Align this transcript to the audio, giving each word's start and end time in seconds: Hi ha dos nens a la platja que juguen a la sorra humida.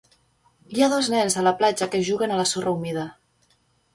Hi 0.75 0.83
ha 0.85 0.89
dos 0.93 1.09
nens 1.15 1.35
a 1.35 1.43
la 1.49 1.53
platja 1.59 1.89
que 1.95 2.01
juguen 2.09 2.33
a 2.33 2.39
la 2.39 2.45
sorra 2.53 2.73
humida. 2.79 3.03